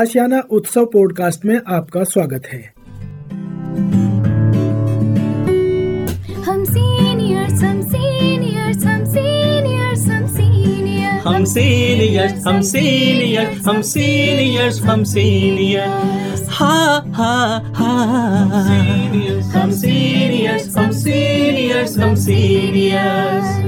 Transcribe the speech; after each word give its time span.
आशियाना 0.00 0.40
उत्सव 0.58 0.84
पॉडकास्ट 0.92 1.44
में 1.44 1.58
आपका 1.76 2.02
स्वागत 2.12 2.46
है। 2.52 2.60
हम 6.48 6.64
सीनियर्स 6.64 7.62
हम 7.62 7.80
सीनियर्स 7.92 8.84
हम 8.86 9.04
सीनियर्स 9.14 10.06
हम 10.08 10.24
सीनियर्स 10.36 11.26
हम 11.26 11.44
सीनियर्स 11.54 12.46
हम 12.46 12.60
सीनियर्स 12.72 13.66
हम 13.68 13.80
सीनियर्स 13.92 14.80
हम 14.82 15.04
सीनियर्स 15.14 16.46
हा 16.58 16.74
हा 17.18 17.34
हा 17.78 17.92
हम 19.54 19.70
सीनियर्स 19.80 20.76
हम 20.76 20.90
सीनियर्स 21.02 21.98
हम 21.98 22.14
सीनियर्स 22.26 23.67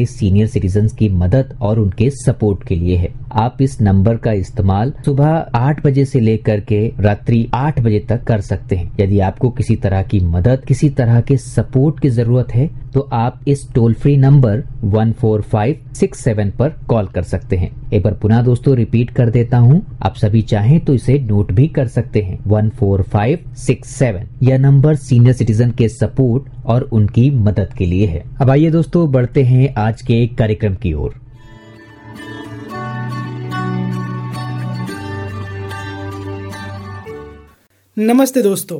सीनियर 0.05 0.47
सिटीजन 0.47 0.87
की 0.87 1.09
मदद 1.09 1.57
और 1.61 1.79
उनके 1.79 2.09
सपोर्ट 2.09 2.67
के 2.67 2.75
लिए 2.75 2.95
है। 2.95 3.09
आप 3.33 3.61
इस 3.61 3.79
नंबर 3.81 4.17
का 4.17 4.31
इस्तेमाल 4.31 4.93
सुबह 5.05 5.27
आठ 5.55 5.85
बजे 5.85 6.05
से 6.05 6.19
लेकर 6.19 6.59
के 6.59 6.81
रात्रि 6.99 7.47
आठ 7.53 7.79
बजे 7.79 7.99
तक 7.99 8.23
कर 8.23 8.41
सकते 8.41 8.75
हैं। 8.75 8.91
यदि 8.99 9.19
आपको 9.19 9.49
किसी 9.49 9.75
तरह 9.75 10.03
की 10.03 10.19
मदद, 10.19 10.63
किसी 10.67 10.89
तरह 10.89 11.21
के 11.21 11.37
सपोर्ट 11.37 11.99
की 11.99 12.09
ज़रूरत 12.09 12.53
है 12.55 12.69
तो 12.93 13.01
आप 13.13 13.39
इस 13.47 13.61
toll 13.73 13.93
free 13.93 14.15
number 14.17 14.63
one 14.83 15.11
four 15.11 15.41
five 15.41 15.93
six 15.95 16.19
seven 16.19 16.49
पर 16.51 16.69
कॉल 16.89 17.07
कर 17.07 17.23
सकते 17.23 17.55
हैं। 17.55 17.69
एक 17.91 18.03
बार 18.03 18.13
पुनः 18.13 18.41
दोस्तों 18.41 18.75
रिपीट 18.75 19.11
कर 19.11 19.29
देता 19.29 19.57
हूँ। 19.57 19.81
आप 20.03 20.15
सभी 20.15 20.41
चाहें 20.41 20.79
तो 20.79 20.93
इसे 20.93 21.17
नोट 21.19 21.51
भी 21.51 21.67
कर 21.67 21.87
सकते 21.87 22.21
हैं। 22.21 22.39
One 22.47 22.69
four 22.69 23.01
five 23.03 23.49
six 23.57 23.89
seven 23.89 24.27
यह 24.43 24.57
नंबर 24.57 24.95
सीनियर 24.95 25.33
सिटीजन 25.33 25.71
के 25.71 25.87
सपोर्ट 25.89 26.49
और 26.65 26.81
उनकी 26.83 27.29
मदद 27.31 27.73
के 27.77 27.85
लिए 27.85 28.07
है। 28.07 28.23
अब 28.41 28.49
आइए 28.49 28.71
दोस्तों 28.71 29.11
बढ़ते 29.11 29.43
हैं 29.43 29.73
आज 29.77 30.01
के 30.01 30.25
कार्यक्रम 30.27 30.75
की 30.75 30.93
ओर। 30.93 31.19
नमस्ते 37.97 38.41
दोस्तों। 38.41 38.79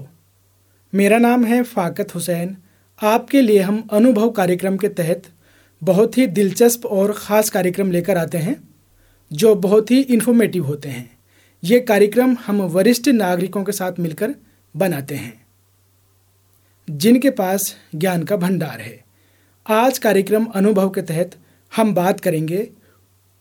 मेरा 0.93 1.17
नाम 1.17 1.43
है 1.45 1.61
फाकत 1.63 2.13
हुसैन। 2.15 2.55
आपके 3.01 3.41
लिए 3.41 3.59
हम 3.59 3.87
अनुभव 3.91 4.29
कार्यक्रम 4.29 4.75
के 4.77 4.87
तहत 4.89 5.23
बहुत 5.81 6.17
ही 6.17 6.25
दिलचस्प 6.27 6.85
और 6.85 7.11
ख़ास 7.13 7.49
कार्यक्रम 7.49 7.91
लेकर 7.91 8.17
आते 8.17 8.37
हैं, 8.37 8.55
जो 9.31 9.53
बहुत 9.55 9.91
ही 9.91 10.01
इन्फॉर्मेटिव 10.01 10.65
होते 10.65 10.89
हैं। 10.89 11.09
ये 11.63 11.79
कार्यक्रम 11.79 12.35
हम 12.45 12.61
वरिष्ठ 12.61 13.07
नागरिकों 13.07 13.63
के 13.63 13.71
साथ 13.71 13.99
मिलकर 13.99 14.35
बनाते 14.75 15.15
हैं, 15.15 15.33
जिनके 16.87 17.29
पास 17.29 17.75
ज्ञान 17.95 18.23
का 18.23 18.35
भंडार 18.35 18.79
है। 18.79 19.03
आज 19.65 19.97
कार्यक्रम 19.97 20.45
अनुभव 20.45 20.89
के 20.89 21.01
तहत 21.01 21.35
हम 21.71 21.93
बात 21.93 22.19
करेंगे 22.19 22.67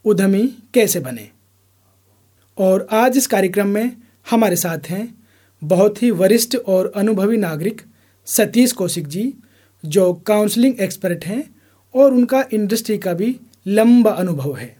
उद्यमी 0.05 0.47
कैसे 0.75 1.01
बने? 1.01 1.29
और 2.59 2.87
आज 2.93 3.17
इस 3.17 3.27
कार्यक्रम 3.27 3.69
में 3.69 3.97
हमारे 4.27 4.57
साथ 4.57 4.91
हैं 4.91 5.07
बहुत 5.63 6.03
ही 6.03 6.11
वरिष्ठ 6.11 6.57
और 6.57 6.93
अनुभवी 6.97 7.37
नागरिक 7.37 7.83
सतीश 8.29 8.73
कौशिक 8.73 9.07
जी 9.09 9.33
जो 9.85 10.13
काउंसलिंग 10.13 10.81
एक्सपर्ट 10.81 11.25
हैं 11.25 11.43
और 11.95 12.13
उनका 12.13 12.45
इंडस्ट्री 12.53 12.99
का 12.99 13.13
भी 13.13 13.37
लंबा 13.67 14.11
अनुभव 14.11 14.57
है। 14.57 14.77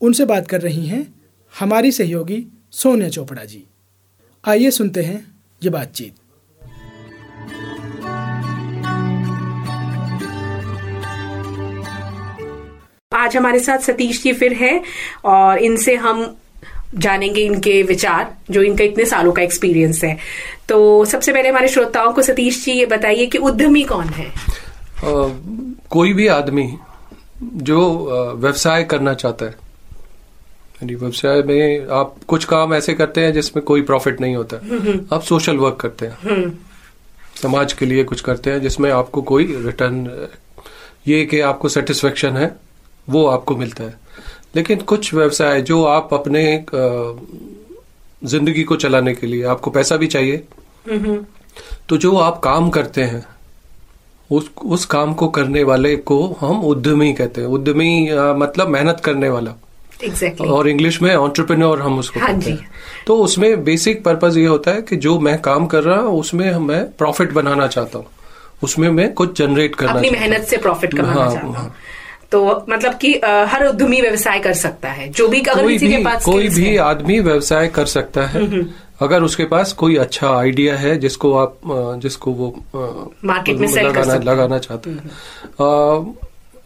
उनसे 0.00 0.24
बात 0.24 0.48
कर 0.48 0.60
रही 0.60 0.86
हैं 0.86 1.14
हमारी 1.60 1.92
सहयोगी 1.92 2.46
सोनिया 2.70 3.08
चोपड़ा 3.08 3.44
जी। 3.44 3.64
आइए 4.44 4.70
सुनते 4.70 5.02
हैं 5.02 5.34
ये 5.64 5.70
बातचीत। 5.70 6.14
आज 13.14 13.36
हमारे 13.36 13.58
साथ 13.60 13.78
सतीश 13.78 14.22
जी 14.22 14.32
फिर 14.32 14.52
हैं 14.52 14.82
और 15.24 15.58
इनसे 15.58 15.94
हम 15.96 16.36
जानेंगे 16.94 17.40
इनके 17.40 17.82
विचार 17.82 18.36
जो 18.50 18.62
इनका 18.62 18.84
इतने 18.84 19.04
सालों 19.04 19.32
का 19.32 19.42
एक्सपीरियंस 19.42 20.04
है। 20.04 20.18
तो 20.68 21.04
सबसे 21.04 21.32
पहले 21.32 21.48
हमारे 21.48 21.68
श्रोताओं 21.68 22.12
को 22.12 22.22
सतीश 22.22 22.64
जी 22.64 22.72
ये 22.72 22.86
बताइए 22.86 23.26
कि 23.26 23.38
उद्यमी 23.38 23.82
कौन 23.82 24.04
है? 24.04 24.30
अ, 24.30 24.32
कोई 25.90 26.12
भी 26.12 26.26
आदमी 26.26 26.78
जो 27.42 28.10
व्यवसाय 28.36 28.84
करना 28.84 29.14
चाहता 29.14 29.44
है। 29.44 29.50
यानी 30.76 30.94
व्यवसाय 30.94 31.42
में 31.42 31.86
आप 31.88 32.16
कुछ 32.28 32.44
काम 32.44 32.74
ऐसे 32.74 32.94
करते 32.94 33.20
हैं 33.20 33.32
जिसमें 33.32 33.64
कोई 33.64 33.82
प्रॉफिट 33.82 34.20
नहीं 34.20 34.36
होता। 34.36 34.56
आप 35.16 35.22
सोशल 35.22 35.56
वर्क 35.56 35.76
करते 35.76 36.06
हैं। 36.06 36.16
समाज 37.42 37.72
के 37.72 37.86
लिए 37.86 38.04
कुछ 38.04 38.20
करते 38.20 38.50
हैं 38.50 38.60
जिसमें 38.60 38.90
आपको 38.90 39.22
कोई 39.22 39.44
रिटर्न 39.44 40.28
ये 41.08 41.24
कि 41.24 41.40
आपको 41.40 41.68
सेटिस्फेक्शन 41.68 42.36
है 42.36 42.56
वो 43.08 43.26
आपको 43.26 43.56
मिलता 43.56 43.84
है। 43.84 43.94
लेकिन 44.54 44.80
कुछ 44.82 45.12
व्यवसाय 45.14 45.60
जो 45.62 45.82
आप 45.86 46.14
अपने 46.14 46.42
ज़िंदगी 48.22 48.62
को 48.62 48.76
चलाने 48.76 49.14
के 49.14 49.26
लिए 49.26 49.44
आपको 49.46 49.70
पैसा 49.70 49.96
भी 49.96 50.06
चाहिए 50.06 50.42
तो 51.88 51.96
जो 51.96 52.16
आप 52.18 52.40
काम 52.44 52.70
करते 52.70 53.02
हैं 53.02 53.24
उस 54.30 54.50
उस 54.66 54.84
काम 54.86 55.12
को 55.14 55.28
करने 55.28 55.62
वाले 55.64 55.94
को 56.08 56.16
हम 56.40 56.60
उद्यमी 56.64 57.12
कहते 57.12 57.40
हैं। 57.40 57.48
उद्यमी 57.48 58.10
मतलब 58.38 58.68
मेहनत 58.68 59.00
करने 59.04 59.28
वाला। 59.28 59.54
एग्जैक्टली 60.04 60.48
और 60.48 60.68
इंग्लिश 60.68 61.00
में 61.02 61.14
ऑन्टरप्रेन्योर 61.14 61.80
हम 61.82 61.98
उसको 61.98 62.20
हाँ 62.20 62.28
कहते 62.28 62.44
जी। 62.44 62.50
हैं। 62.52 62.70
तो 63.06 63.16
उसमें 63.22 63.64
बेसिक 63.64 64.02
पर्पज 64.04 64.36
ये 64.38 64.46
होता 64.46 64.70
है 64.70 64.82
कि 64.82 64.96
जो 64.96 65.18
मैं 65.20 65.40
काम 65.42 65.66
कर 65.66 65.82
रहा 65.82 66.00
हूँ 66.00 66.20
उसमें 66.20 66.52
मैं 66.58 66.84
प्रॉफिट 66.92 67.32
बनाना 67.32 67.66
चाहता 67.66 67.98
हूँ। 67.98 68.06
उसमें 68.62 68.88
मैं 68.90 69.12
कुछ 69.14 69.38
जनरेट 69.38 69.74
करना 69.74 69.92
अपनी। 69.92 70.10
मेहनत 70.10 70.46
से 70.46 70.56
प्रॉफिट 70.58 70.94
कमाना 70.94 71.12
हाँ, 71.12 71.30
चाहता 71.30 71.46
हूँ। 71.46 71.54
हाँ। 71.54 71.74
तो 72.32 72.64
मतलब 72.70 72.94
कि 72.94 73.12
हर 73.24 73.66
उद्यमी 73.66 74.00
व्यवसाय 74.00 74.38
कर 74.40 74.52
सकता 74.54 74.88
है। 74.88 75.08
जो 75.08 75.28
भी 75.28 75.40
अगर 75.40 75.62
कोई 75.62 75.72
किसी 75.72 75.86
भी 75.86 75.96
के 75.96 76.04
पास 76.04 76.24
कोई 76.24 76.48
भी 76.48 76.76
आदमी 76.76 77.18
व्यवसाय 77.20 77.68
कर 77.68 77.86
सकता 77.86 78.26
है। 78.26 78.64
अगर 79.02 79.22
उसके 79.22 79.44
पास 79.44 79.72
कोई 79.72 79.96
अच्छा 79.96 80.30
आइडिया 80.30 80.76
है 80.76 80.96
जिसको 80.98 81.32
आप 81.34 81.56
जिसको 82.02 82.32
वो 82.32 82.48
मार्केट 83.24 83.56
में 83.56 83.68
कर 83.68 83.82
लगाना 83.82 84.04
सकते 84.04 84.24
लगाना 84.24 84.58
चाहते 84.58 84.90
हैं। 84.90 86.14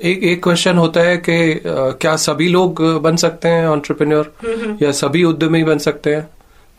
एक 0.03 0.23
एक 0.23 0.43
क्वेश्चन 0.45 0.79
होता 0.79 1.01
है 1.01 1.17
कि 1.19 1.61
क्या 1.67 2.15
सभी 2.19 2.49
लोग 2.49 2.83
बन 3.03 3.17
सकते 3.17 3.49
हैं 3.49 3.67
ऑन्टरप्रेन्योर 3.69 4.79
या 4.83 4.93
सभी 4.93 5.25
उद्यमी 5.25 5.63
बन 5.65 5.79
सकते 5.79 6.15
हैं? 6.15 6.29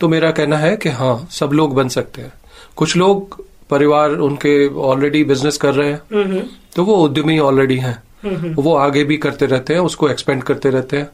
तो 0.00 0.08
मेरा 0.08 0.30
कहना 0.30 0.56
है 0.58 0.76
कि 0.76 0.88
हाँ 0.88 1.26
सब 1.30 1.50
लोग 1.52 1.74
बन 1.74 1.88
सकते 1.88 2.22
हैं। 2.22 2.32
कुछ 2.76 2.96
लोग 2.96 3.44
परिवार 3.70 4.10
उनके 4.22 4.66
ऑलरेडी 4.82 5.24
बिज़नेस 5.24 5.56
कर 5.56 5.74
रहे 5.74 5.90
हैं। 5.90 6.44
तो 6.76 6.84
वो 6.84 6.96
उद्यमी 6.96 7.38
ऑलरेडी 7.38 7.76
हैं। 7.76 8.02
वो 8.56 8.74
आगे 8.76 9.04
भी 9.04 9.16
करते 9.16 9.46
रहते 9.46 9.74
हैं 9.74 9.80
उसको 9.80 10.08
एक्सपेंड 10.08 10.42
करते 10.42 10.70
रहते 10.70 10.96
हैं। 10.96 11.08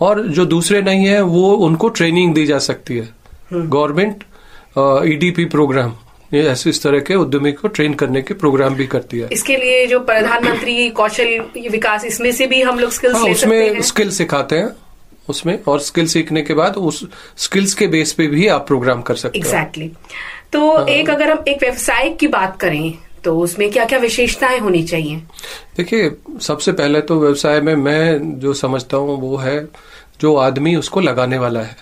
और 0.00 0.22
जो 0.28 0.44
दूसरे 0.46 0.80
नहीं 0.82 1.06
है 1.06 1.20
वो 1.22 1.52
उनको 1.66 1.88
ट्रेनिंग 1.88 2.34
दी 2.34 2.46
जा 2.46 2.58
सकती 2.58 2.96
है। 2.96 3.08
गवर्नमेंट 3.52 4.24
ईडीपी 5.12 5.44
प्रोग्राम 5.44 5.92
ये 6.34 6.42
ऐसे 6.48 6.70
इस 6.70 6.82
तरह 6.82 7.00
के 7.00 7.14
उद्यमी 7.14 7.52
को 7.52 7.68
ट्रेन 7.68 7.94
करने 7.94 8.22
के 8.22 8.34
प्रोग्राम 8.34 8.74
भी 8.74 8.86
करती 8.86 9.18
है। 9.18 9.28
इसके 9.32 9.56
लिए 9.56 9.86
जो 9.86 10.00
प्रधानमंत्री 10.00 10.88
कौशल 10.90 11.38
विकास 11.70 12.04
इसमें 12.04 12.30
से 12.32 12.46
भी 12.46 12.60
हम 12.62 12.78
लोग 12.78 12.90
स्किल्स 12.90 13.16
हाँ 13.16 13.24
ले 13.24 13.34
सकते 13.34 13.46
उसमें 13.46 13.82
स्किल 13.82 14.10
सिखाते 14.10 14.56
हैं 14.56 14.68
उसमें। 15.28 15.58
और 15.68 15.80
स्किल 15.80 16.06
सीखने 16.06 16.42
के 16.42 16.54
बाद 16.54 16.76
उस 16.76 17.02
स्किल्स 17.36 17.74
के 17.74 17.86
बेस 17.86 18.12
पे 18.12 18.26
भी 18.26 18.46
आप 18.48 18.66
प्रोग्राम 18.66 19.02
कर 19.02 19.14
सकते 19.14 19.38
हो। 19.38 19.44
एग्जैक्टली 19.44 19.90
तो 20.52 20.76
हाँ। 20.76 20.86
एक 20.88 21.10
अगर 21.10 21.30
हम 21.30 21.44
एक 21.48 21.62
व्यवसाय 21.62 22.08
की 22.10 22.28
बात 22.28 22.56
करें 22.60 22.92
तो 23.26 23.38
उसमें 23.38 23.70
क्या 23.70 23.84
क्या 23.84 23.98
विशेषताएँ 23.98 24.58
होनी 24.58 24.82
चाहिए 24.82 25.16
देखिए 25.76 26.10
सबसे 26.42 26.72
पहले 26.72 27.00
तो 27.00 27.20
व्यवसाय 27.20 27.60
में 27.60 27.74
मैं 27.76 28.38
जो 28.40 28.52
समझता 28.54 28.96
हूँ 28.96 29.20
वो 29.20 29.36
है 29.36 29.58
जो 30.20 30.34
आदमी 30.36 30.76
उसको 30.76 31.00
लगाने 31.00 31.38
वाला 31.38 31.60
है 31.60 31.76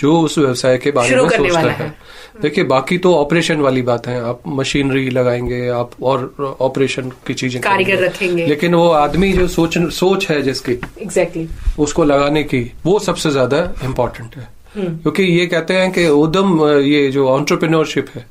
जो 0.00 0.20
उस 0.20 0.38
व्यवसाय 0.38 0.78
के 0.78 0.90
बारे 0.90 1.16
में 1.16 1.28
सोचता 1.28 1.60
है 1.60 1.72
है। 1.72 1.94
देखिए 2.42 2.64
बाकी 2.64 2.98
तो 2.98 3.14
ऑपरेशन 3.14 3.60
वाली 3.60 3.82
बात 3.82 4.06
है 4.06 4.20
आप 4.24 4.42
मशीनरी 4.48 5.10
लगाएँगे 5.10 5.68
आप 5.68 5.90
और 6.02 6.56
ऑपरेशन 6.60 7.10
की 7.26 7.34
चीज़ें 7.34 7.60
कारीगर 7.62 7.98
रखेंगे। 7.98 8.46
लेकिन 8.46 8.74
वो 8.74 8.88
आदमी 8.90 9.32
जो 9.32 9.48
सोच 9.48 9.78
सोच 9.94 10.28
है 10.30 10.40
जिसकी 10.42 10.72
एग्जैक्टली 10.72 11.44
exactly. 11.44 11.78
उसको 11.78 12.04
लगाने 12.04 12.42
की 12.44 12.62
वो 12.84 12.98
सबसे 12.98 13.30
ज़्यादा 13.30 13.58
इम्पोर्टेंट 13.84 14.36
है 14.36 14.48
क्योंकि 14.76 15.22
ये 15.22 15.46
कहते 15.46 15.74
हैं 15.74 15.90
कि 15.92 16.06
उद्यम 16.18 16.62
ये 16.80 17.10
जो 17.10 17.28
ऑन्टरप्रिनोरशिप 17.28 18.06
है 18.14 18.24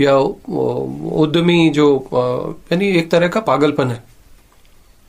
या 0.00 0.16
उद्यमी 0.16 1.68
जो 1.70 1.88
यानी 2.72 2.88
एक 2.98 3.10
तरह 3.10 3.28
का 3.28 3.40
पागलपन 3.42 3.90
है 3.90 4.02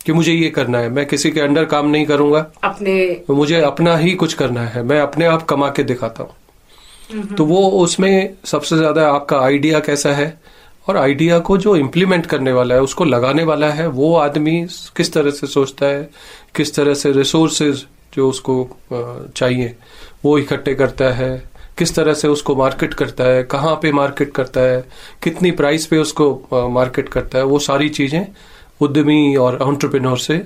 कि 0.01 0.13
मुझे 0.13 0.33
ये 0.33 0.49
करना 0.49 0.79
है 0.79 0.89
मैं 0.89 1.05
किसी 1.05 1.31
के 1.31 1.41
अंडर 1.41 1.65
काम 1.65 1.87
नहीं 1.87 2.05
करूँगा। 2.05 2.45
अपने 2.63 3.23
मुझे 3.29 3.61
अपना 3.61 3.95
ही 3.97 4.13
कुछ 4.15 4.33
करना 4.33 4.61
है 4.65 4.83
मैं 4.83 4.99
अपने 5.01 5.25
आप 5.25 5.45
कमा 5.45 5.69
के 5.69 5.83
दिखाता 5.83 6.23
हूँ। 6.23 7.25
तो 7.27 7.45
वो 7.45 7.67
उसमें 7.79 8.33
सबसे 8.45 8.77
ज़्यादा 8.77 9.09
आपका 9.11 9.39
आइडिया 9.41 9.79
कैसा 9.79 10.13
है? 10.13 10.37
और 10.87 10.97
आइडिया 10.97 11.37
को 11.39 11.57
जो 11.57 11.75
इम्प्लीमेंट 11.75 12.25
करने 12.25 12.51
वाला 12.51 12.75
है 12.75 12.81
उसको 12.81 13.05
लगाने 13.05 13.43
वाला 13.43 13.69
है 13.69 13.87
वो 13.87 14.15
आदमी 14.17 14.61
किस 14.97 15.13
तरह 15.13 15.31
से 15.31 15.47
सोचता 15.47 15.85
है 15.85 16.09
किस 16.55 16.73
तरह 16.75 16.93
से 16.93 17.11
रिसोर्सेज 17.11 17.85
जो 18.13 18.29
उसको 18.29 18.55
चाहिए 19.35 19.75
वो 20.25 20.37
इकट्ठे 20.37 20.73
करता 20.75 21.11
है 21.13 21.31
किस 21.79 21.95
तरह 21.95 22.13
से 22.13 22.27
उसको 22.27 22.55
मार्केट 22.55 22.93
करता 22.93 23.23
है 23.23 23.43
कहाँ 23.51 23.75
पे 23.81 23.91
मार्केट 23.93 24.31
करता 24.33 24.61
है 24.61 24.83
कितनी 25.23 25.51
प्राइस 25.53 25.85
पे 25.85 25.97
उसको 25.97 26.69
मार्केट 26.71 27.09
करता 27.09 27.37
है 27.37 27.43
वो 27.45 27.59
सारी 27.61 27.89
चीज़ें 27.89 28.25
उद्यमी 28.81 29.35
और 29.37 29.57
ऑन्टरप्रिनोर 29.61 30.17
से 30.19 30.41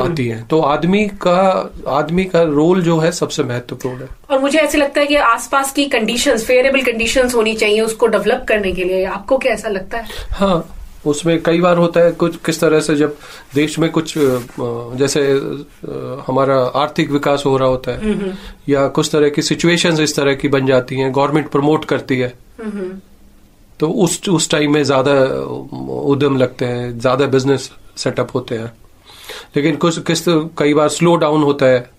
आती 0.00 0.26
है। 0.26 0.42
तो 0.42 0.60
आदमी 0.62 1.06
का 1.22 1.38
आदमी 1.90 2.24
का 2.24 2.42
रोल 2.42 2.82
जो 2.82 2.98
है 2.98 3.10
सबसे 3.12 3.42
महत्वपूर्ण 3.42 4.00
है। 4.00 4.08
और 4.30 4.38
मुझे 4.38 4.58
ऐसे 4.58 4.78
लगता 4.78 5.00
है 5.00 5.06
कि 5.06 5.16
आसपास 5.16 5.72
की 5.72 5.84
कंडीशंस 5.90 6.44
फेवरेबल 6.46 6.82
कंडीशंस 6.82 7.34
होनी 7.34 7.54
चाहिए 7.54 7.80
उसको 7.80 8.06
डेवलप 8.06 8.44
करने 8.48 8.72
के 8.72 8.84
लिए। 8.84 9.04
आपको 9.06 9.38
क्या 9.38 9.52
ऐसा 9.52 9.68
लगता 9.68 9.98
है? 9.98 10.06
हाँ 10.30 10.58
उसमें 11.06 11.42
कई 11.42 11.60
बार 11.60 11.76
होता 11.78 12.00
है 12.00 12.12
कुछ 12.12 12.36
किस 12.46 12.60
तरह 12.60 12.80
से 12.80 12.94
जब 12.96 13.16
देश 13.54 13.78
में 13.78 13.90
कुछ 13.90 14.14
जैसे 14.98 15.20
हमारा 16.26 16.56
आर्थिक 16.76 17.10
विकास 17.10 17.42
हो 17.46 17.56
रहा 17.56 17.68
होता 17.68 17.92
है 17.92 18.36
या 18.68 18.86
कुछ 18.88 19.10
तरह 19.12 19.28
की 19.28 19.42
सिचुएशंस 19.42 20.00
इस 20.00 20.16
तरह 20.16 20.34
की 20.34 20.48
बन 20.48 20.66
जाती 20.66 20.96
हैं 20.96 21.14
गवर्नमेंट 21.14 21.48
प्रमोट 21.48 21.84
करती 21.84 22.18
है 22.18 22.32
तो 23.80 23.90
उस 24.04 24.28
उस 24.28 24.50
टाइम 24.50 24.72
में 24.72 24.82
ज़्यादा 24.84 25.12
उद्यम 26.04 26.36
लगते 26.36 26.64
हैं 26.64 26.98
ज़्यादा 26.98 27.26
बिज़नेस 27.26 27.70
सेटअप 27.96 28.34
होते 28.34 28.54
हैं। 28.54 28.72
लेकिन 29.56 29.76
कुछ 29.76 29.98
किस 29.98 30.24
कई 30.58 30.74
बार 30.74 30.88
स्लो 30.88 31.14
डाउन 31.16 31.42
होता 31.42 31.66
है 31.66 31.90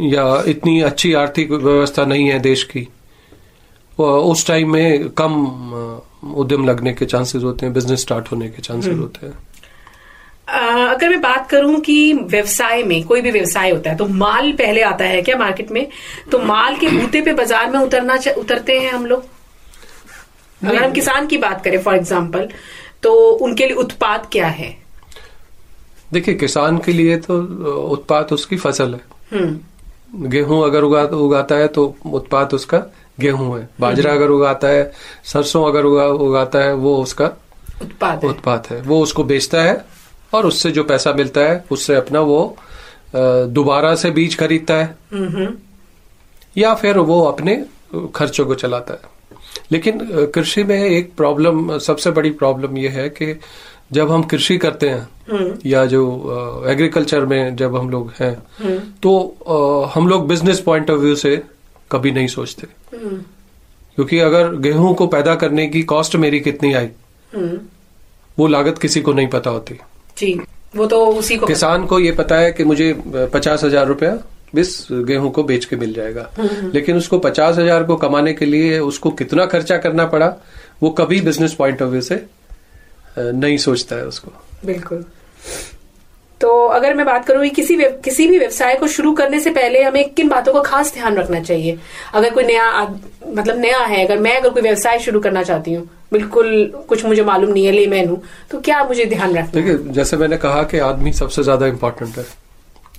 या 0.00 0.42
इतनी 0.48 0.80
अच्छी 0.80 1.12
आर्थिक 1.12 1.50
व्यवस्था 1.50 2.04
नहीं 2.04 2.28
है 2.28 2.38
देश 2.38 2.62
की 2.64 2.88
उस 3.98 4.46
टाइम 4.46 4.72
में 4.72 5.08
कम 5.08 5.34
उद्यम 6.34 6.66
लगने 6.66 6.92
के 6.92 7.06
चांसेस 7.06 7.42
होते 7.42 7.66
हैं 7.66 7.74
बिज़नेस 7.74 8.00
स्टार्ट 8.00 8.30
होने 8.32 8.48
के 8.48 8.62
चांसेस 8.62 8.98
होते 8.98 9.26
हैं। 9.26 9.34
अगर 10.88 11.08
मैं 11.08 11.20
बात 11.20 11.48
करूँ 11.50 11.80
कि 11.80 12.12
व्यवसाय 12.14 12.82
में 12.82 13.02
कोई 13.04 13.20
भी 13.20 13.30
व्यवसाय 13.30 13.70
होता 13.70 13.90
है 13.90 13.96
तो 13.96 14.06
माल 14.08 14.52
पहले 14.54 14.82
आता 14.84 15.04
है 15.04 15.22
क्या 15.22 15.36
मार्केट 15.38 15.70
में? 15.70 15.86
तो 16.32 16.38
माल 16.40 16.76
के 16.76 16.88
बूते 16.88 17.20
पे 17.20 17.32
बाज़ार 17.34 17.70
में 17.70 17.78
उतरना 17.78 18.18
उतरते 18.38 18.78
हैं 18.80 18.92
हम 18.92 19.06
लोग? 19.06 19.24
अगर 20.60 20.82
हम 20.84 20.92
किसान 20.92 21.26
की 21.26 21.38
बात 21.38 21.64
करें 21.64 21.82
फॉर 21.82 21.94
एग्ज़ाम्पल 21.94 22.48
तो 23.02 23.14
उनके 23.14 23.66
लिए 23.66 23.76
उत्पाद 23.76 24.26
क्या 24.32 24.46
है? 24.48 24.76
देखिए 26.12 26.34
किसान 26.36 26.78
के 26.78 26.92
लिए 26.92 27.16
तो 27.18 27.40
उत्पाद 27.88 28.32
उसकी 28.32 28.56
फ़सल 28.58 28.94
है। 28.94 29.00
हम्म। 29.32 30.28
गेहूँ 30.28 30.64
अगर 30.64 30.82
उगा, 30.82 31.02
उगाता 31.04 31.54
है 31.54 31.68
तो 31.68 31.94
उत्पाद 32.06 32.54
उसका 32.54 32.78
गेहूँ 33.20 33.58
है। 33.58 33.68
बाजरा 33.80 34.12
अगर 34.12 34.30
उगाता 34.30 34.68
है 34.68 34.90
सरसों 35.24 35.66
अगर 35.66 35.84
उगा, 35.84 36.06
उगाता 36.06 36.58
है 36.58 36.74
वो 36.74 36.96
उसका 37.02 37.26
उत्पाद 37.82 38.24
है। 38.24 38.30
उत्पाद 38.30 38.66
है। 38.70 38.80
वो 38.82 39.00
उसको 39.02 39.24
बेचता 39.24 39.62
है 39.62 39.84
और 40.34 40.46
उससे 40.46 40.70
जो 40.70 40.84
पैसा 40.84 41.12
मिलता 41.12 41.40
है 41.40 41.64
उससे 41.70 41.94
अपना 41.94 42.20
वो 42.22 42.56
दोबारा 43.14 43.94
से 43.94 44.10
बीज 44.10 44.38
खरीदता 44.38 44.74
है। 44.74 44.94
हम्म 45.12 45.48
या 46.56 46.74
फिर 46.74 46.98
वो 46.98 47.22
अपने 47.24 47.64
खर्चों 48.14 48.46
को 48.46 48.54
चलाता 48.54 48.94
है। 48.94 49.14
लेकिन 49.72 50.00
कृषि 50.34 50.64
में 50.64 50.78
एक 50.78 51.12
प्रॉब्लम 51.16 51.76
सबसे 51.78 52.10
बड़ी 52.10 52.30
प्रॉब्लम 52.30 52.76
ये 52.78 52.88
है 52.88 53.08
कि 53.08 53.38
जब 53.92 54.10
हम 54.10 54.22
कृषि 54.22 54.56
करते 54.58 54.88
हैं 54.90 55.58
या 55.66 55.84
जो 55.86 56.02
एग्रीकल्चर 56.68 57.24
में 57.26 57.56
जब 57.56 57.76
हम 57.76 57.90
लोग 57.90 58.12
हैं 58.20 58.34
तो 59.02 59.12
अ, 59.46 59.90
हम 59.94 60.08
लोग 60.08 60.26
बिज़नेस 60.28 60.60
पॉइंट 60.60 60.90
ऑफ़ 60.90 61.00
व्यू 61.00 61.14
से 61.16 61.42
कभी 61.90 62.10
नहीं 62.12 62.26
सोचते। 62.28 62.66
क्योंकि 62.88 64.18
अगर 64.20 64.54
गेहूँ 64.60 64.94
को 64.94 65.06
पैदा 65.08 65.34
करने 65.36 65.66
की 65.68 65.82
कॉस्ट 65.84 66.16
मेरी 66.16 66.40
कितनी 66.40 66.72
आई 66.74 66.88
वो 68.38 68.46
लागत 68.46 68.78
किसी 68.78 69.00
को 69.00 69.12
नहीं 69.12 69.28
पता 69.28 69.50
होती। 69.50 69.78
जी 70.18 70.38
वो 70.76 70.86
तो 70.86 71.04
उसी 71.08 71.36
को 71.36 71.46
किसान 71.46 71.84
को 71.86 71.98
ये 72.00 72.12
पता 72.12 72.36
है 72.36 72.52
कि 72.52 72.64
मुझे 72.64 72.92
पचास 73.08 73.64
हज़ार 73.64 73.86
रुपया 73.86 74.10
बिस 74.54 74.86
गेहूँ 74.90 75.30
को 75.30 75.42
बेच 75.44 75.64
के 75.64 75.76
मिल 75.76 75.92
जाएगा। 75.94 76.28
लेकिन 76.74 76.96
उसको 76.96 77.18
पचास 77.20 77.58
हज़ार 77.58 77.84
को 77.84 77.96
कमाने 77.96 78.32
के 78.34 78.46
लिए 78.46 78.78
उसको 78.80 79.10
कितना 79.12 79.46
खर्चा 79.46 79.76
करना 79.78 80.06
पड़ा 80.06 80.34
वो 80.82 80.90
कभी 80.92 81.20
बिज़नेस 81.20 81.54
पॉइंट 81.54 81.82
ऑफ़ 81.82 81.90
व्यू 81.90 82.00
से 82.02 82.24
नहीं 83.18 83.56
सोचता 83.58 83.96
है 83.96 84.06
उसको। 84.06 84.32
बिल्कुल। 84.64 85.04
तो 86.46 86.66
अगर 86.70 86.94
मैं 86.94 87.06
बात 87.06 87.24
करूँ 87.26 87.42
कि 87.42 87.48
किसी 87.52 87.76
किसी 88.04 88.26
भी 88.28 88.38
व्यवसाय 88.38 88.74
को 88.76 88.86
शुरू 88.88 89.12
करने 89.14 89.40
से 89.40 89.50
पहले 89.52 89.82
हमें 89.82 90.12
किन 90.14 90.28
बातों 90.28 90.52
का 90.52 90.60
खास 90.62 90.92
ध्यान 90.94 91.16
रखना 91.16 91.40
चाहिए? 91.42 91.78
अगर 92.14 92.30
कोई 92.34 92.44
नया 92.44 92.66
मतलब 93.28 93.58
नया 93.58 93.78
है 93.84 94.04
अगर 94.06 94.18
मैं 94.18 94.36
अगर 94.40 94.50
कोई 94.50 94.62
व्यवसाय 94.62 94.98
शुरू 95.00 95.20
करना 95.20 95.42
चाहती 95.42 95.72
हूँ 95.74 95.88
बिल्कुल 96.12 96.48
कुछ 96.88 97.04
मुझे 97.04 97.22
मालूम 97.24 97.50
नहीं 97.52 97.64
है 97.66 97.72
लेमैन 97.72 98.08
हूँ 98.08 98.22
तो 98.50 98.60
क्या 98.60 98.82
मुझे 98.84 99.04
ध्यान 99.06 99.36
रखना 99.36 99.60
देखिए 99.60 99.92
जैसे 99.94 100.16
मैंने 100.16 100.36
कहा 100.38 100.62
कि 100.64 100.78
आदमी 100.86 101.12
सबसे 101.14 101.42
ज़्यादा 101.42 101.66
इम्पोर्टेंट 101.66 102.18
है 102.18 102.24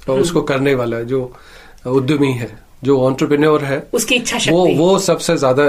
और 0.09 0.19
उसको 0.21 0.41
करने 0.51 0.73
वाला 0.75 0.97
है 0.97 1.05
जो 1.05 1.21
उद्यमी 1.87 2.31
है 2.35 2.49
जो 2.83 2.99
ऑन्टरप्रेन्योर 3.01 3.63
है 3.63 3.83
उसकी 3.93 4.15
इच्छा 4.15 4.37
वो 4.37 4.65
शक्ति। 4.65 4.77
वो 4.79 4.97
सबसे 5.01 5.37
ज़्यादा 5.37 5.63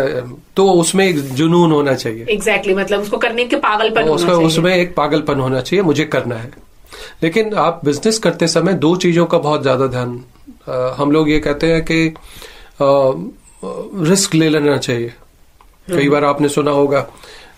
तो 0.56 0.70
उसमें 0.80 1.06
एक 1.06 1.19
जुनून 1.34 1.72
होना 1.72 1.94
चाहिए। 1.94 2.25
एग्जैक्टली 2.25 2.72
exactly, 2.72 2.78
मतलब 2.78 3.00
उसको 3.02 3.19
करने 3.19 3.44
के 3.44 3.56
पागलपन 3.58 4.02
होना 4.02 4.14
उसका 4.14 4.28
चाहिए। 4.28 4.46
उसमें 4.46 4.75
एक 4.76 4.94
पागलपन 4.96 5.40
होना 5.40 5.60
चाहिए 5.60 5.82
मुझे 5.84 6.04
करना 6.06 6.36
है। 6.36 6.50
लेकिन 7.23 7.55
आप 7.59 7.81
बिज़नेस 7.85 8.19
करते 8.19 8.47
समय 8.49 8.75
दो 8.76 8.95
चीज़ों 8.97 9.26
का 9.26 9.38
बहुत 9.38 9.62
ज़्यादा 9.62 9.87
ध्यान 9.87 10.23
हम 10.99 11.12
लोग 11.12 11.31
ये 11.31 11.38
कहते 11.40 11.73
हैं 11.73 11.85
कि 11.85 12.14
रिस्क 14.09 14.35
ले 14.35 14.49
लेना 14.49 14.76
चाहिए। 14.78 15.12
कई 15.88 16.09
बार 16.09 16.25
आपने 16.25 16.49
सुना 16.49 16.71
होगा 16.71 17.00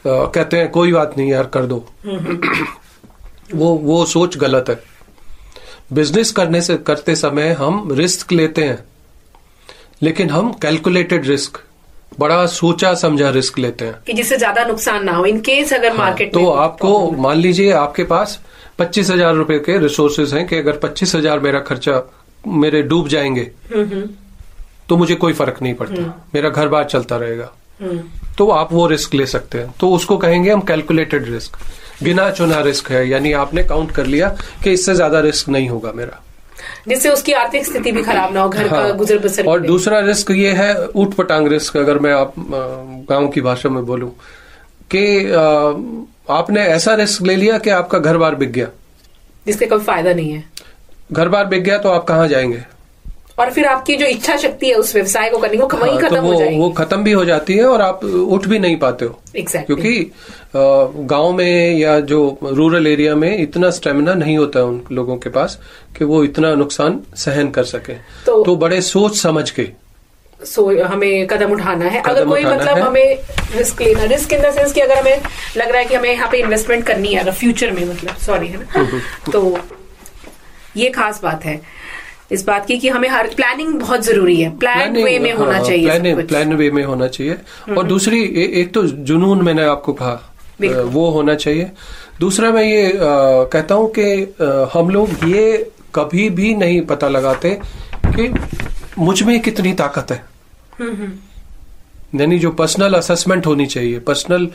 कहते 0.07 0.57
हैं 0.57 0.71
कोई 0.71 0.93
बात 0.93 1.15
नहीं 1.19 1.31
यार 1.31 1.47
कर 1.55 1.67
दो। 1.67 1.85
वो 3.55 3.69
वो 3.75 4.05
सोच 4.07 4.37
गलत 4.39 4.69
है। 4.69 4.79
बिज़नेस 5.93 6.31
करने 6.33 6.61
से 6.63 6.77
करते 6.87 7.15
समय 7.17 7.53
हम 7.53 7.89
रिस्क 7.93 8.33
लेते 8.33 8.65
हैं 8.65 8.79
लेकिन 10.03 10.31
हम 10.31 10.53
कैलकुलेटेड 10.63 11.27
रिस्क 11.27 11.59
बड़ा 12.19 12.45
सोचा 12.49 12.93
समझा 12.95 13.31
रिस्क 13.31 13.59
लेते 13.59 13.85
हैं। 13.85 13.95
कि 14.07 14.13
जिससे 14.13 14.37
ज़्यादा 14.37 14.65
नुकसान 14.65 15.05
ना 15.05 15.13
हो 15.13 15.25
इन 15.25 15.41
केस 15.41 15.73
अगर 15.73 15.89
हाँ, 15.89 15.99
मार्केट 15.99 16.33
तो 16.33 16.47
आपको 16.51 17.11
मान 17.19 17.37
लीजिए 17.37 17.73
आपके 17.75 18.05
पास 18.05 18.39
पच्चीस 18.81 19.11
हज़ार 19.11 19.35
रुपये 19.35 19.59
के 19.61 19.79
रिसोर्सेज 19.79 20.35
हैं 20.35 20.47
कि 20.47 20.57
अगर 20.57 20.77
पच्चीस 20.83 21.15
हज़ार 21.15 21.41
मेरा 21.41 21.61
खर्चा 21.63 22.03
मेरे 22.47 22.83
डूब 22.85 23.09
जाएँगे 23.09 23.51
तो 24.89 24.97
मुझे 24.97 25.15
कोई 25.17 25.33
फ़र्क 25.33 25.61
नहीं 25.63 25.75
पड़ता। 25.75 26.03
मेरा 26.35 26.49
घर 26.51 26.69
बार 26.69 26.85
चलता 26.87 27.17
रहेगा। 27.17 27.51
तो 28.39 28.49
आप 28.51 28.73
वो 28.73 28.87
रिस्क 28.87 29.15
ले 29.15 29.27
सकते 29.27 29.59
हैं। 29.59 29.75
तो 29.81 29.91
उसको 29.93 30.17
कहेंगे 30.19 30.51
हम 30.51 30.61
कैलकुलेटेड 30.63 31.29
रिस्क 31.31 31.59
गिना 32.03 32.31
चुना 32.31 32.61
रिस्क 32.63 32.91
है 32.93 33.07
यानी 33.09 33.33
आपने 33.35 33.63
काउंट 33.65 33.91
कर 33.93 34.07
लिया 34.07 34.29
कि 34.65 34.73
इससे 34.73 34.95
ज़्यादा 34.95 35.21
रिस्क 35.21 35.49
नहीं 35.49 35.69
होगा 35.69 35.93
मेरा। 35.95 36.21
जिससे 36.89 37.11
उसकी 37.11 37.33
आर्थिक 37.35 37.65
स्थिति 37.67 37.93
भी 37.93 38.03
खराब 38.03 38.35
ना 38.35 38.41
हो 38.41 38.49
घर 38.49 38.69
हाँ, 38.69 38.83
का। 38.83 38.93
गुजर 38.95 39.19
बसर 39.19 39.47
और 39.47 39.61
दूसरा 39.63 39.99
रिस्क 40.01 40.31
ये 40.33 40.53
है 40.55 40.87
ऊट 40.87 41.15
पटांग 41.15 41.49
रिस्क 41.49 41.77
अगर 41.77 41.99
मैं 41.99 42.13
आप 42.13 42.35
गाँव 43.11 43.29
की 43.29 43.41
भाषा 43.43 43.69
में 43.69 43.85
बोलूँ 43.87 44.11
कि 44.95 45.33
आपने 46.31 46.61
ऐसा 46.61 46.95
रिस्क 46.95 47.23
ले 47.23 47.37
लिया 47.37 47.59
कि 47.59 47.71
आपका 47.71 47.99
घर 47.99 48.17
बार 48.17 48.35
बिक 48.35 48.53
गया। 48.53 48.67
जिससे 49.47 49.67
कोई 49.67 49.79
फ़ायदा 49.79 50.13
नहीं 50.13 50.33
है। 50.33 50.45
घर 51.13 51.29
बार 51.29 51.45
बिक 51.45 51.63
गया 51.63 51.79
तो 51.79 51.89
आप 51.89 52.05
कहाँ 52.05 52.29
जाएँगे? 52.29 52.63
और 53.39 53.51
फिर 53.51 53.65
आपकी 53.65 53.97
जो 53.97 54.07
इच्छा 54.07 54.37
शक्ति 54.37 54.67
है 54.67 54.75
उस 54.75 54.95
व्यवसाय 54.95 55.31
को 55.31 55.39
करने 55.39 55.57
को 55.57 55.67
वही 55.67 55.91
हाँ, 55.91 56.01
खत्म 56.01 56.17
तो 56.17 56.23
हो 56.23 56.33
वो 56.33 56.39
जाएगी। 56.41 56.59
वो 56.59 56.71
खत्म 56.71 57.03
भी 57.03 57.13
हो 57.13 57.25
जाती 57.25 57.55
है 57.55 57.65
और 57.65 57.81
आप 57.81 58.05
उठ 58.05 58.47
भी 58.47 58.59
नहीं 58.59 58.79
पाते 58.79 59.05
हो। 59.05 59.19
एग्जैक्टली 59.37 59.77
क्योंकि 59.77 60.13
गाँव 61.07 61.33
में 61.33 61.79
या 61.79 62.01
जो 62.01 62.39
रूरल 62.43 62.87
एरिया 62.87 63.15
में 63.15 63.39
इतना 63.39 63.71
स्टेमिना 63.71 64.15
नहीं 64.15 64.39
होता 64.39 64.59
है 64.59 64.65
उन 64.65 64.83
लोगों 64.93 65.17
के 65.17 65.31
पास 65.31 65.61
कि 65.99 66.05
वो 66.05 66.25
इतना 66.25 66.55
नुकसान 66.55 67.01
सहन 67.17 67.51
कर 67.51 67.65
सके। 67.65 67.93
तो- 68.27 68.47
तो 68.47 68.57
बड़े 68.57 68.83
सोच 68.83 69.19
समझ 69.19 69.51
के 69.51 69.63
सो 70.47 70.65
हमें 70.85 71.27
कदम 71.27 71.51
उठाना 71.53 71.85
है। 71.85 72.01
कदम 72.03 72.11
अगर 72.11 72.25
कोई 72.25 72.45
मतलब 72.45 72.77
है। 72.77 72.83
हमें 72.83 73.19
रिस्क 73.57 73.81
लेना 73.83 74.05
रिस्क 74.13 74.33
इन 74.33 74.41
द 74.43 74.51
सेंस 74.55 74.73
कि 74.73 74.81
अगर 74.81 74.99
हमें 74.99 75.21
लग 75.57 75.69
रहा 75.69 75.79
है 75.79 75.85
कि 75.85 75.95
हमें 75.95 76.11
यहाँ 76.11 76.29
पे 76.31 76.39
इन्वेस्टमेंट 76.39 76.87
करनी 76.87 77.13
है 77.15 77.21
अगर 77.21 77.33
फ्यूचर 77.33 77.71
में 77.71 77.85
मतलब 77.85 78.17
सॉरी 78.27 78.49
है 78.49 78.61
ना? 78.61 79.01
तो 79.33 79.59
ये 80.77 80.91
खास 80.91 81.21
बात 81.23 81.45
है। 81.45 81.61
इस 82.33 82.45
बात 82.47 82.67
की 82.67 82.79
कि 82.79 82.89
हमें 82.89 83.09
हर 83.09 83.29
प्लानिंग 83.37 83.73
बहुत 83.81 84.05
ज़रूरी 84.05 84.37
है। 84.41 84.51
प्लान 84.59 84.97
वे 84.97 85.19
में 85.19 85.33
होना 85.33 85.55
हाँ, 85.55 85.65
चाहिए 85.65 85.99
प्लान 85.99 86.27
प्लान 86.27 86.53
वे 86.55 86.71
में 86.71 86.83
होना 86.85 87.07
चाहिए। 87.09 87.37
और 87.77 87.85
दूसरी 87.87 88.23
ए, 88.23 88.51
एक 88.61 88.73
तो 88.75 88.83
जुनून 88.83 89.43
मैंने 89.45 89.65
आपको 89.67 89.93
कहा 89.93 90.27
वो 90.63 91.09
होना 91.11 91.35
चाहिए। 91.35 91.71
दूसरा 92.21 92.51
मैं 92.53 92.63
ये 92.63 92.87
अ, 92.87 92.97
कहता 93.53 93.75
हूँ 93.75 93.91
कि 93.99 94.35
हम 94.75 94.91
लोग 94.91 95.29
ये 95.29 95.71
कभी 95.95 96.29
भी 96.31 96.55
नहीं 96.55 96.81
पता 96.87 97.09
लगाते 97.09 97.51
कि 98.07 98.33
मुझमें 98.99 99.39
कितनी 99.41 99.73
ताकत 99.73 100.11
है। 100.11 100.23
यानी 100.81 102.39
जो 102.39 102.51
पर्सनल 102.51 102.95
असेसमेंट 102.95 103.47
होनी 103.47 103.67
चाहिए 103.67 103.99
पर्सनल 103.99 104.49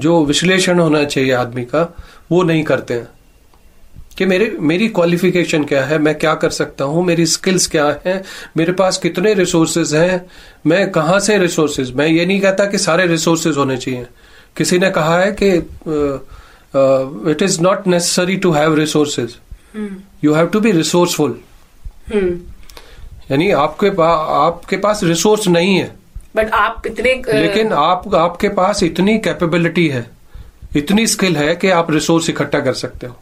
जो 0.00 0.24
विश्लेषण 0.24 0.78
होना 0.78 1.04
चाहिए 1.04 1.32
आदमी 1.32 1.64
का 1.64 1.96
वो 2.30 2.42
नहीं 2.42 2.64
करते 2.64 2.94
हैं। 2.94 3.08
कि 4.18 4.26
मेरे 4.26 4.56
मेरी 4.60 4.88
क्वालिफिकेशन 4.88 5.64
क्या 5.64 5.84
है 5.84 5.98
मैं 5.98 6.14
क्या 6.18 6.34
कर 6.34 6.50
सकता 6.50 6.84
हूँ 6.84 7.04
मेरी 7.04 7.26
स्किल्स 7.26 7.66
क्या 7.66 7.86
है 8.06 8.22
मेरे 8.56 8.72
पास 8.72 8.98
कितने 8.98 9.34
रिसोर्सेज 9.34 9.94
हैं 9.94 10.26
मैं 10.66 10.90
कहाँ 10.90 11.18
से 11.20 11.38
रिसोर्सेज 11.38 11.92
मैं 11.92 12.06
ये 12.06 12.26
नहीं 12.26 12.40
कहता 12.40 12.64
कि 12.64 12.78
सारे 12.78 13.06
रिसोर्सेज 13.06 13.56
होने 13.56 13.76
चाहिए। 13.76 14.06
किसी 14.56 14.78
ने 14.78 14.90
कहा 14.90 15.18
है 15.20 15.36
कि 15.42 15.48
it 17.30 17.42
is 17.42 17.60
not 17.60 17.86
necessary 17.86 18.36
to 18.36 18.52
have 18.52 18.74
resources 18.74 19.36
you 20.24 20.34
have 20.34 20.46
to 20.46 20.60
be 20.60 20.72
resourceful 20.72 21.38
यानी 23.30 23.50
आपके 23.50 23.90
पास 23.90 24.28
आपके 24.30 24.76
पास 24.76 25.00
रिसोर्स 25.04 25.48
नहीं 25.48 25.76
है। 25.76 25.96
बट 26.36 26.50
आप 26.50 26.82
इतने 26.86 27.12
अ, 27.12 27.32
लेकिन 27.32 27.72
आप 27.72 28.14
आपके 28.14 28.48
पास 28.48 28.82
इतनी 28.82 29.18
कैपेबिलिटी 29.18 29.88
है 29.88 30.10
इतनी 30.76 31.06
स्किल 31.06 31.36
है 31.36 31.54
कि 31.56 31.68
आप 31.70 31.90
रिसोर्स 31.90 32.30
इकट्ठा 32.30 32.60
कर 32.60 32.72
सकते 32.72 33.06
हो। 33.06 33.16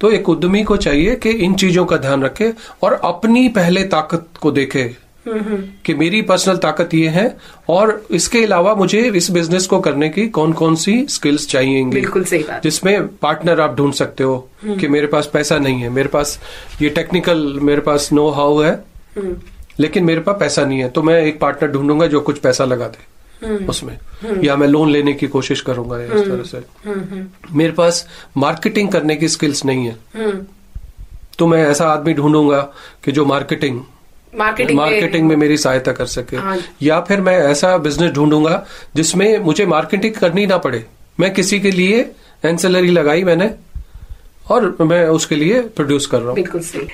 तो 0.00 0.10
एक 0.10 0.28
उद्यमी 0.28 0.62
को 0.64 0.76
चाहिए 0.76 1.14
कि 1.16 1.30
इन 1.30 1.54
चीज़ों 1.54 1.84
का 1.86 1.96
ध्यान 1.96 2.22
रखे 2.22 2.52
और 2.82 2.92
अपनी 3.04 3.48
पहले 3.48 3.84
ताकत 3.84 4.26
को 4.40 4.50
देखे। 4.50 4.96
कि 5.28 5.94
मेरी 5.94 6.20
पर्सनल 6.22 6.56
ताकत 6.56 6.94
ये 6.94 7.08
है 7.08 7.36
और 7.68 8.02
इसके 8.10 8.42
अलावा 8.44 8.74
मुझे 8.74 9.00
इस 9.10 9.30
बिज़नेस 9.30 9.66
को 9.66 9.80
करने 9.80 10.08
की 10.08 10.26
कौन 10.28 10.52
कौन 10.52 10.74
सी 10.74 11.04
स्किल्स 11.08 11.46
चाहिएँगी? 11.48 11.94
बिल्कुल 11.94 12.24
सही 12.24 12.42
बात। 12.42 12.62
जिसमें 12.62 13.06
पार्टनर 13.16 13.60
आप 13.60 13.76
ढूंढ 13.76 13.92
सकते 13.94 14.24
हो 14.24 14.48
कि 14.80 14.88
मेरे 14.88 15.06
पास 15.06 15.30
पैसा 15.32 15.58
नहीं 15.58 15.80
है 15.80 15.88
मेरे 15.88 16.08
पास 16.08 16.38
ये 16.82 16.90
टेक्निकल 16.90 17.58
मेरे 17.62 17.80
पास 17.80 18.08
नो 18.12 18.28
हाउ 18.30 18.58
है 18.58 18.72
लेकिन 19.80 20.04
मेरे 20.04 20.20
पास 20.20 20.36
पैसा 20.40 20.64
नहीं 20.64 20.78
है 20.78 20.88
तो 20.88 21.02
मैं 21.02 21.20
एक 21.22 21.40
पार्टनर 21.40 21.70
ढूंढूँगा 21.70 22.06
जो 22.06 22.20
कुछ 22.20 22.38
पैसा 22.38 22.64
लगा 22.64 22.86
दे 22.86 23.66
उसमें। 23.66 23.96
या 24.44 24.56
मैं 24.56 24.66
लोन 24.68 24.90
लेने 24.90 25.12
की 25.12 25.26
कोशिश 25.26 25.60
करूँगा 25.60 26.02
इस 26.02 26.10
तरह 26.10 26.42
से। 26.42 26.62
मेरे 27.52 27.72
पास 27.72 28.06
मार्केटिंग 28.36 28.88
करने 28.88 29.16
की 29.16 29.28
स्किल्स 29.28 29.64
नहीं 29.64 29.86
है। 29.86 29.96
तो 31.38 31.46
मैं 31.46 31.64
ऐसा 31.66 31.86
आदमी 31.86 32.14
ढूंढूँगा 32.14 32.60
कि 33.04 33.12
जो 33.12 33.24
मार्केटिंग 33.26 33.80
मार्केटिंग 34.34 34.78
में- 34.78 34.90
मार्केटिंग 34.90 35.28
में 35.28 35.36
मेरी 35.36 35.56
सहायता 35.56 35.92
कर 35.92 36.06
सके। 36.06 36.36
हाँ। 36.36 36.58
या 36.82 37.00
फिर 37.00 37.20
मैं 37.20 37.38
ऐसा 37.38 37.78
बिज़नेस 37.78 38.12
ढूंढूँगा 38.12 38.66
जिसमें 38.96 39.38
मुझे 39.38 39.66
मार्केटिंग 39.66 40.14
करनी 40.14 40.46
ना 40.46 40.58
पड़े। 40.58 40.86
मैं 41.20 41.34
किसी 41.34 41.60
के 41.60 41.70
लिए 41.70 42.12
एंसेलरी 42.44 42.90
लगाई 42.90 43.24
मैंने 43.24 43.54
और 44.50 44.76
मैं 44.80 45.06
उसके 45.06 45.36
लिए 45.36 45.60
प्रोड्यूस 45.60 46.06
कर 46.06 46.18
रहा 46.18 46.26
हूँ। 46.26 46.34
बिल्कुल 46.34 46.60
सही। 46.60 46.88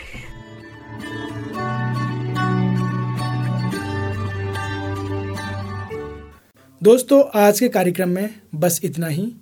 दोस्तों 6.82 7.40
आज 7.40 7.60
के 7.60 7.68
कार्यक्रम 7.68 8.08
में 8.08 8.34
बस 8.54 8.80
इतना 8.84 9.06
ही। 9.06 9.32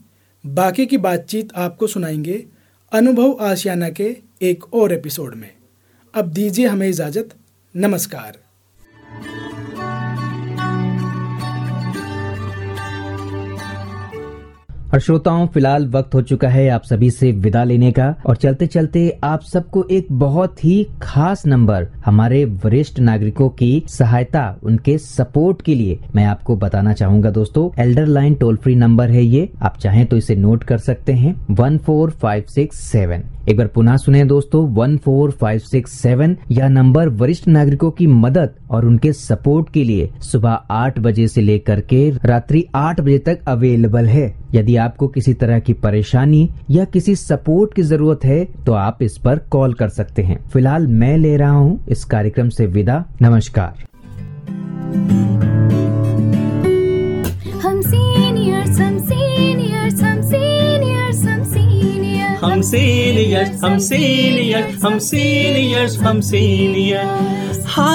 बाकी 0.47 0.87
की 0.87 0.99
बातचीत 0.99 1.49
आपको 1.57 1.87
सुनाएँगे 1.87 2.47
अनुभव 2.93 3.39
आशियाना 3.41 3.89
के 3.89 4.17
एक 4.43 4.75
और 4.75 4.93
एपिसोड 4.93 5.35
में। 5.35 5.51
अब 6.15 6.25
दीजिए 6.25 6.67
हमें 6.67 6.89
इजाज़त। 6.89 7.29
नमस्कार। 7.75 8.37
और 14.95 15.01
श्रोताओं, 15.01 15.47
फ़िलहाल 15.47 15.87
वक्त 15.89 16.15
हो 16.15 16.23
चुका 16.23 16.49
है 16.49 16.69
आप 16.69 16.83
सभी 16.83 17.11
से 17.11 17.31
विदा 17.33 17.65
लेने 17.65 17.91
का 17.93 18.15
और 18.27 18.37
चलते 18.37 18.67
चलते 18.67 19.09
आप 19.25 19.43
सबको 19.43 19.85
एक 19.91 20.13
बहुत 20.13 20.65
ही 20.65 20.87
खास 21.03 21.47
नंबर 21.47 21.89
हमारे 22.07 22.45
वरिष्ठ 22.45 23.01
नागरिकों 23.01 23.49
की 23.49 23.83
सहायता, 23.89 24.57
उनके 24.63 24.99
सपोर्ट 24.99 25.63
के 25.63 25.75
लिए 25.75 25.99
मैं 26.15 26.25
आपको 26.25 26.57
बताना 26.57 26.93
चाहूँगा 26.93 27.31
दोस्तों। 27.31 27.69
Elder 27.83 28.07
line 28.07 28.35
toll 28.35 28.57
free 28.57 28.75
number 28.77 29.11
है 29.11 29.23
ये, 29.23 29.49
आप 29.63 29.79
चाहें 29.79 30.07
तो 30.07 30.17
इसे 30.17 30.37
नोट 30.37 30.65
कर 30.65 30.79
सकते 30.81 31.13
हैं 31.13 31.35
one 31.51 31.79
four 31.79 32.11
five 32.13 32.45
six 32.49 32.91
seven 32.91 33.25
एक 33.49 33.57
बार 33.57 33.67
पुनः 33.67 33.97
सुने 33.97 34.25
दोस्तों, 34.25 34.63
one 34.75 34.97
four 34.97 35.31
five 35.31 35.59
six 35.61 35.93
seven, 35.93 36.37
यह 36.51 36.69
नंबर 36.69 37.09
वरिष्ठ 37.11 37.49
नागरिकों 37.49 37.91
की 37.91 38.07
मदद 38.07 38.55
और 38.71 38.85
उनके 38.87 39.13
सपोर्ट 39.13 39.69
के 39.73 39.83
लिए 39.85 40.09
सुबह 40.23 40.51
आठ 40.71 40.99
बजे 40.99 41.27
से 41.29 41.41
लेकर 41.41 41.81
के 41.83 42.09
रात्रि 42.25 42.65
आठ 42.75 43.01
बजे 43.01 43.19
तक 43.19 43.45
अवेलेबल 43.49 44.07
है। 44.07 44.27
यदि 44.55 44.77
आपको 44.79 45.09
किसी 45.09 45.35
तरह 45.35 45.59
की 45.59 45.73
परेशानी 45.75 46.49
या 46.71 46.85
किसी 46.87 47.17
सपोर्ट 47.17 47.75
की 47.75 47.83
ज़रूरत 47.85 48.25
है 48.25 48.45
तो 48.67 48.73
आप 48.75 49.03
इस 49.03 49.19
पर 49.19 49.39
कॉल 49.51 49.75
कर 49.75 49.89
सकते 49.91 50.23
हैं। 50.23 50.39
फ़िलहाल 50.45 50.87
मैं 50.89 51.17
ले 51.19 51.37
रहा 51.37 51.51
हूँ 51.51 51.85
इस 51.89 52.05
कार्यक्रम 52.07 52.49
से 52.49 52.67
विदा। 52.69 53.05
नमस्कार। 53.23 53.87
सीनियर्स 62.75 63.65
हम 63.65 63.79
सीनियर्स 63.79 64.85
हम 64.85 64.99
सीनियर्स 64.99 65.99
हम 65.99 66.21
सीनियर 66.21 67.05
हा 67.67 67.93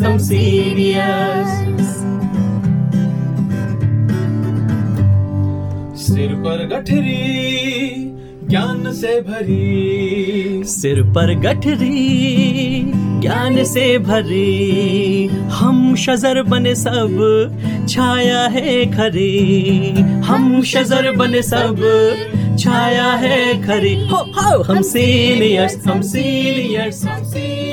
हम 0.00 0.18
सीनियर्स 0.18 2.00
सिर 6.04 6.32
पर 6.44 6.66
गठरी, 6.66 7.18
ज्ञान 8.48 8.92
से 8.92 9.20
भरी। 9.20 10.64
सिर 10.64 11.02
पर 11.02 11.34
गठरी 11.34 12.92
ज्ञान 13.20 13.64
से 13.64 13.86
भरे 13.98 15.28
हम 15.52 15.94
शजर 15.96 16.42
बने 16.42 16.74
सब 16.74 17.16
छाया 17.88 18.40
है 18.48 18.84
खरे। 18.92 19.30
हम 20.26 20.62
शजर 20.62 21.10
बने 21.16 21.42
सब 21.42 21.82
छाया 22.60 23.10
है 23.22 23.62
खरे। 23.62 23.94
हो 24.12 24.16
हो 24.36 24.62
हम 24.62 24.82
सीनियर्स 24.82 25.86
हम 25.86 26.00
सीनियर्स 26.02 27.04
हम 27.04 27.24
सीनियर्स 27.24 27.69